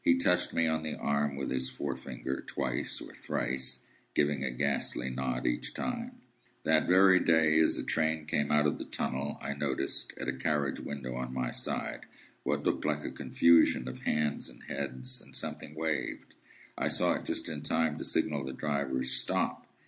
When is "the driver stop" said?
18.43-19.67